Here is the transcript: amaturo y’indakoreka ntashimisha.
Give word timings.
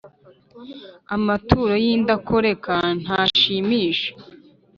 amaturo 1.15 1.73
y’indakoreka 1.83 2.73
ntashimisha. 3.01 4.09